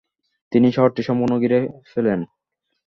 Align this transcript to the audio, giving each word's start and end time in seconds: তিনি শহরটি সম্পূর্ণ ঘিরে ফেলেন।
তিনি 0.51 0.67
শহরটি 0.71 1.01
সম্পূর্ণ 1.03 1.33
ঘিরে 1.39 1.59
ফেলেন। 1.91 2.19